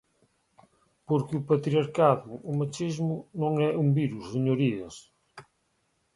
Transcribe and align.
Porque 1.07 1.33
o 1.39 1.45
patriarcado, 1.51 2.31
o 2.51 2.51
machismo, 2.59 3.15
non 3.41 3.53
é 3.67 3.69
un 3.83 3.87
virus, 3.99 4.25
señorías. 4.33 4.95